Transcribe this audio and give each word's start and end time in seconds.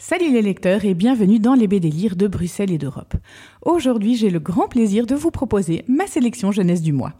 Salut 0.00 0.30
les 0.30 0.42
lecteurs 0.42 0.84
et 0.84 0.94
bienvenue 0.94 1.40
dans 1.40 1.54
les 1.54 1.66
BD 1.66 1.90
Lire 1.90 2.14
de 2.14 2.28
Bruxelles 2.28 2.70
et 2.70 2.78
d'Europe. 2.78 3.14
Aujourd'hui, 3.62 4.14
j'ai 4.14 4.30
le 4.30 4.38
grand 4.38 4.68
plaisir 4.68 5.06
de 5.06 5.16
vous 5.16 5.32
proposer 5.32 5.84
ma 5.88 6.06
sélection 6.06 6.52
jeunesse 6.52 6.82
du 6.82 6.92
mois. 6.92 7.14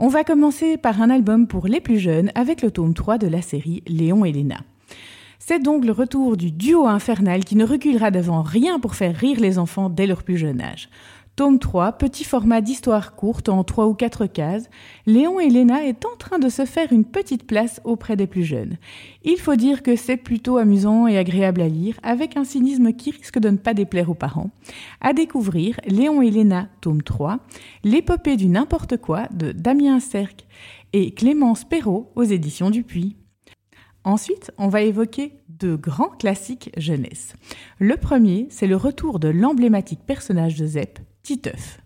On 0.00 0.08
va 0.08 0.24
commencer 0.24 0.78
par 0.78 1.00
un 1.00 1.10
album 1.10 1.46
pour 1.46 1.68
les 1.68 1.80
plus 1.80 2.00
jeunes 2.00 2.32
avec 2.34 2.60
le 2.60 2.72
tome 2.72 2.92
3 2.92 3.18
de 3.18 3.28
la 3.28 3.40
série 3.40 3.84
Léon 3.86 4.24
et 4.24 4.32
Léna. 4.32 4.58
C'est 5.38 5.62
donc 5.62 5.84
le 5.84 5.92
retour 5.92 6.36
du 6.36 6.50
duo 6.50 6.88
infernal 6.88 7.44
qui 7.44 7.54
ne 7.54 7.64
reculera 7.64 8.10
devant 8.10 8.42
rien 8.42 8.80
pour 8.80 8.96
faire 8.96 9.14
rire 9.14 9.38
les 9.38 9.56
enfants 9.56 9.88
dès 9.88 10.08
leur 10.08 10.24
plus 10.24 10.38
jeune 10.38 10.60
âge. 10.60 10.88
Tome 11.38 11.60
3, 11.60 11.92
petit 11.92 12.24
format 12.24 12.60
d'histoire 12.60 13.14
courte 13.14 13.48
en 13.48 13.62
3 13.62 13.86
ou 13.86 13.94
4 13.94 14.26
cases, 14.26 14.68
Léon 15.06 15.38
et 15.38 15.48
Léna 15.48 15.86
est 15.86 16.04
en 16.04 16.16
train 16.16 16.40
de 16.40 16.48
se 16.48 16.64
faire 16.64 16.92
une 16.92 17.04
petite 17.04 17.46
place 17.46 17.80
auprès 17.84 18.16
des 18.16 18.26
plus 18.26 18.42
jeunes. 18.42 18.76
Il 19.22 19.38
faut 19.38 19.54
dire 19.54 19.84
que 19.84 19.94
c'est 19.94 20.16
plutôt 20.16 20.56
amusant 20.56 21.06
et 21.06 21.16
agréable 21.16 21.60
à 21.60 21.68
lire, 21.68 21.94
avec 22.02 22.36
un 22.36 22.42
cynisme 22.42 22.92
qui 22.92 23.12
risque 23.12 23.38
de 23.38 23.50
ne 23.50 23.56
pas 23.56 23.72
déplaire 23.72 24.10
aux 24.10 24.14
parents. 24.14 24.50
À 25.00 25.12
découvrir, 25.12 25.78
Léon 25.86 26.22
et 26.22 26.32
Léna, 26.32 26.70
tome 26.80 27.04
3, 27.04 27.38
L'épopée 27.84 28.36
du 28.36 28.48
n'importe 28.48 28.96
quoi 28.96 29.28
de 29.32 29.52
Damien 29.52 30.00
Cerc 30.00 30.44
et 30.92 31.14
Clémence 31.14 31.64
Perrault 31.64 32.10
aux 32.16 32.24
éditions 32.24 32.70
Dupuis. 32.70 33.14
Ensuite, 34.02 34.50
on 34.58 34.66
va 34.66 34.82
évoquer 34.82 35.34
deux 35.48 35.76
grands 35.76 36.08
classiques 36.08 36.72
jeunesse. 36.76 37.34
Le 37.78 37.96
premier, 37.96 38.48
c'est 38.50 38.66
le 38.66 38.76
retour 38.76 39.20
de 39.20 39.28
l'emblématique 39.28 40.00
personnage 40.04 40.56
de 40.56 40.66
Zep, 40.66 40.98
Titeuf. 41.28 41.78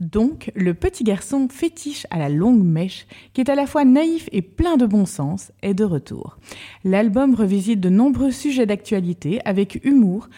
Donc, 0.00 0.50
le 0.54 0.72
petit 0.72 1.04
garçon 1.04 1.46
fétiche 1.50 2.06
à 2.08 2.18
la 2.18 2.30
longue 2.30 2.64
mèche, 2.64 3.06
qui 3.34 3.42
est 3.42 3.50
à 3.50 3.54
la 3.54 3.66
fois 3.66 3.84
naïf 3.84 4.30
et 4.32 4.40
plein 4.40 4.78
de 4.78 4.86
bon 4.86 5.04
sens, 5.04 5.52
est 5.60 5.74
de 5.74 5.84
retour. 5.84 6.38
L'album 6.84 7.34
revisite 7.34 7.80
de 7.80 7.90
nombreux 7.90 8.30
sujets 8.30 8.64
d'actualité 8.64 9.42
avec 9.44 9.84
humour, 9.84 10.30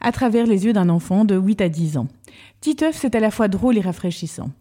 à 0.00 0.10
travers 0.10 0.46
les 0.46 0.64
yeux 0.64 0.72
d'un 0.72 0.88
enfant 0.88 1.26
de 1.26 1.36
8 1.36 1.60
à 1.60 1.68
10 1.68 1.98
ans. 1.98 2.08
Titeuf, 2.62 2.96
c'est 2.96 3.14
à 3.14 3.20
la 3.20 3.30
fois 3.30 3.48
drôle 3.48 3.76
et 3.76 3.82
rafraîchissant. 3.82 4.52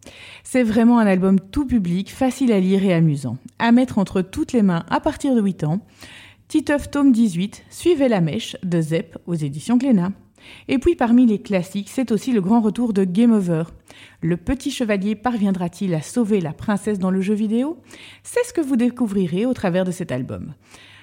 C'est 0.44 0.64
vraiment 0.64 1.00
un 1.00 1.08
album 1.08 1.40
tout 1.40 1.66
public, 1.66 2.12
facile 2.12 2.52
à 2.52 2.60
lire 2.60 2.84
et 2.84 2.94
amusant. 2.94 3.38
À 3.60 3.72
mettre 3.72 3.98
entre 3.98 4.22
toutes 4.22 4.52
les 4.52 4.62
mains 4.62 4.84
à 4.90 5.00
partir 5.00 5.36
de 5.36 5.42
8 5.42 5.64
ans. 5.64 5.80
Titeuf 6.50 6.92
tome 6.92 7.14
18, 7.14 7.64
Suivez 7.70 8.10
la 8.10 8.20
mèche 8.20 8.58
de 8.64 8.82
Zep 8.82 9.18
aux 9.26 9.36
éditions 9.36 9.78
Glénat. 9.78 10.12
Et 10.68 10.78
puis 10.78 10.96
parmi 10.96 11.26
les 11.26 11.40
classiques, 11.40 11.90
c'est 11.90 12.12
aussi 12.12 12.32
le 12.32 12.42
grand 12.42 12.62
retour 12.62 12.94
de 12.94 13.04
Game 13.04 13.32
Over. 13.32 13.64
Le 14.22 14.38
petit 14.38 14.72
chevalier 14.72 15.16
parviendra-t-il 15.16 15.94
à 15.94 16.02
sauver 16.02 16.42
la 16.42 16.54
princesse 16.54 17.00
dans 17.00 17.12
le 17.12 17.22
jeu 17.22 17.34
vidéo? 17.34 17.78
C'est 18.24 18.44
ce 18.46 18.54
que 18.54 18.62
vous 18.62 18.76
découvrirez 18.76 19.46
au 19.46 19.54
travers 19.54 19.86
de 19.86 19.92
cet 19.92 20.12
album. 20.12 20.54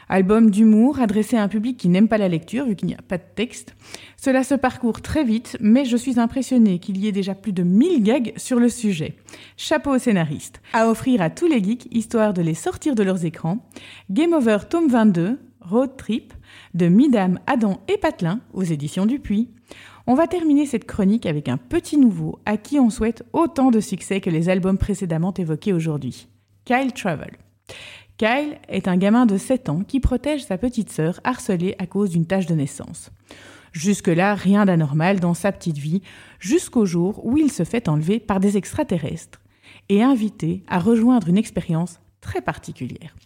Album 0.08 0.50
d'humour 0.50 1.00
adressé 1.00 1.36
à 1.36 1.42
un 1.42 1.48
public 1.48 1.76
qui 1.76 1.88
n'aime 1.88 2.08
pas 2.08 2.18
la 2.18 2.28
lecture 2.28 2.66
vu 2.66 2.76
qu'il 2.76 2.88
n'y 2.88 2.94
a 2.94 3.02
pas 3.08 3.18
de 3.18 3.24
texte. 3.34 3.74
Cela 4.16 4.44
se 4.44 4.54
parcourt 4.54 5.00
très 5.00 5.24
vite, 5.24 5.56
mais 5.60 5.84
je 5.84 5.96
suis 5.96 6.20
impressionnée 6.20 6.78
qu'il 6.78 6.98
y 6.98 7.08
ait 7.08 7.12
déjà 7.12 7.34
plus 7.34 7.52
de 7.52 7.62
1000 7.62 8.02
gags 8.02 8.32
sur 8.36 8.60
le 8.60 8.68
sujet. 8.68 9.16
Chapeau 9.56 9.94
aux 9.94 9.98
scénaristes. 9.98 10.60
À 10.72 10.88
offrir 10.88 11.22
à 11.22 11.30
tous 11.30 11.46
les 11.46 11.62
geeks, 11.62 11.88
histoire 11.90 12.34
de 12.34 12.42
les 12.42 12.54
sortir 12.54 12.94
de 12.94 13.02
leurs 13.02 13.24
écrans. 13.24 13.66
Game 14.10 14.32
Over 14.32 14.58
tome 14.68 14.88
22, 14.88 15.38
Road 15.64 15.96
Trip, 15.96 16.32
de 16.74 16.88
Midam, 16.88 17.40
Adam 17.46 17.80
et 17.88 17.96
Patelin 17.96 18.40
aux 18.52 18.62
éditions 18.62 19.06
Dupuis. 19.06 19.50
On 20.06 20.14
va 20.14 20.26
terminer 20.26 20.66
cette 20.66 20.84
chronique 20.84 21.26
avec 21.26 21.48
un 21.48 21.56
petit 21.56 21.96
nouveau 21.96 22.38
à 22.44 22.56
qui 22.56 22.78
on 22.78 22.90
souhaite 22.90 23.24
autant 23.32 23.70
de 23.70 23.80
succès 23.80 24.20
que 24.20 24.30
les 24.30 24.48
albums 24.48 24.78
précédemment 24.78 25.32
évoqués 25.32 25.72
aujourd'hui. 25.72 26.28
Kyle 26.64 26.92
Travel. 26.92 27.36
Kyle 28.18 28.58
est 28.68 28.86
un 28.86 28.96
gamin 28.96 29.26
de 29.26 29.36
7 29.36 29.68
ans 29.70 29.82
qui 29.82 30.00
protège 30.00 30.44
sa 30.44 30.58
petite 30.58 30.92
sœur 30.92 31.20
harcelée 31.24 31.74
à 31.78 31.86
cause 31.86 32.10
d'une 32.10 32.26
tache 32.26 32.46
de 32.46 32.54
naissance. 32.54 33.10
Jusque-là, 33.72 34.34
rien 34.34 34.66
d'anormal 34.66 35.18
dans 35.18 35.34
sa 35.34 35.50
petite 35.50 35.78
vie, 35.78 36.00
jusqu'au 36.38 36.86
jour 36.86 37.24
où 37.26 37.36
il 37.36 37.50
se 37.50 37.64
fait 37.64 37.88
enlever 37.88 38.20
par 38.20 38.38
des 38.38 38.56
extraterrestres 38.56 39.40
et 39.88 40.02
invité 40.02 40.62
à 40.68 40.78
rejoindre 40.78 41.28
une 41.28 41.38
expérience 41.38 41.98
très 42.20 42.40
particulière. 42.40 43.16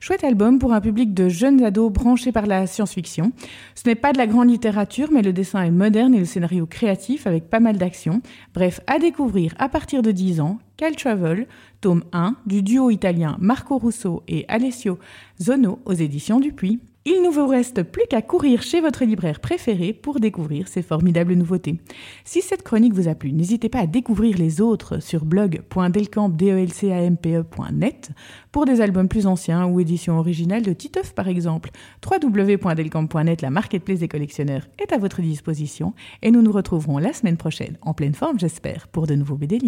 Chouette 0.00 0.24
album 0.24 0.58
pour 0.58 0.72
un 0.72 0.80
public 0.80 1.14
de 1.14 1.28
jeunes 1.28 1.62
ados 1.62 1.92
branchés 1.92 2.32
par 2.32 2.46
la 2.46 2.66
science-fiction. 2.66 3.32
Ce 3.74 3.88
n'est 3.88 3.94
pas 3.94 4.12
de 4.12 4.18
la 4.18 4.26
grande 4.26 4.50
littérature, 4.50 5.10
mais 5.12 5.22
le 5.22 5.32
dessin 5.32 5.62
est 5.62 5.70
moderne 5.70 6.14
et 6.14 6.18
le 6.18 6.24
scénario 6.24 6.66
créatif 6.66 7.26
avec 7.26 7.50
pas 7.50 7.60
mal 7.60 7.76
d'action. 7.76 8.22
Bref, 8.54 8.80
à 8.86 8.98
découvrir 8.98 9.54
à 9.58 9.68
partir 9.68 10.02
de 10.02 10.10
10 10.10 10.40
ans, 10.40 10.58
Cal 10.76 10.96
Travel, 10.96 11.46
tome 11.80 12.04
1 12.12 12.36
du 12.46 12.62
duo 12.62 12.90
italien 12.90 13.36
Marco 13.40 13.78
Russo 13.78 14.22
et 14.28 14.44
Alessio 14.48 14.98
Zono 15.40 15.80
aux 15.84 15.92
éditions 15.92 16.40
Dupuis. 16.40 16.80
Il 17.06 17.22
ne 17.22 17.30
vous 17.30 17.46
reste 17.46 17.82
plus 17.82 18.04
qu'à 18.10 18.20
courir 18.20 18.60
chez 18.62 18.82
votre 18.82 19.06
libraire 19.06 19.40
préféré 19.40 19.94
pour 19.94 20.20
découvrir 20.20 20.68
ces 20.68 20.82
formidables 20.82 21.32
nouveautés. 21.32 21.80
Si 22.24 22.42
cette 22.42 22.62
chronique 22.62 22.92
vous 22.92 23.08
a 23.08 23.14
plu, 23.14 23.32
n'hésitez 23.32 23.70
pas 23.70 23.80
à 23.80 23.86
découvrir 23.86 24.36
les 24.36 24.60
autres 24.60 25.02
sur 25.02 25.24
blog.delcamp.net 25.24 28.10
pour 28.52 28.66
des 28.66 28.82
albums 28.82 29.08
plus 29.08 29.26
anciens 29.26 29.59
ou 29.66 29.80
éditions 29.80 30.18
originales 30.18 30.62
de 30.62 30.72
Titeuf 30.72 31.14
par 31.14 31.28
exemple. 31.28 31.70
www.delcamp.net, 32.04 33.42
la 33.42 33.50
marketplace 33.50 34.00
des 34.00 34.08
collectionneurs, 34.08 34.66
est 34.78 34.92
à 34.92 34.98
votre 34.98 35.20
disposition 35.20 35.94
et 36.22 36.30
nous 36.30 36.42
nous 36.42 36.52
retrouverons 36.52 36.98
la 36.98 37.12
semaine 37.12 37.36
prochaine, 37.36 37.78
en 37.82 37.94
pleine 37.94 38.14
forme 38.14 38.38
j'espère, 38.38 38.88
pour 38.88 39.06
de 39.06 39.14
nouveaux 39.14 39.36
BD 39.36 39.58